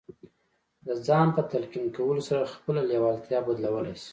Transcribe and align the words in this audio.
د 0.85 0.87
ځان 1.07 1.27
په 1.35 1.41
تلقين 1.51 1.87
کولو 1.97 2.21
سره 2.29 2.51
خپله 2.53 2.81
لېوالتیا 2.89 3.39
بدلولای 3.47 3.95
شئ. 4.03 4.07